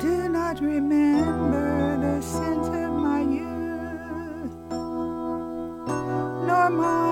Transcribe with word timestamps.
Do 0.00 0.28
not 0.28 0.60
remember 0.60 1.98
the 1.98 2.20
sins 2.22 2.68
of 2.68 2.92
my 2.92 3.20
youth, 3.22 4.54
nor 6.46 6.70
my. 6.70 7.03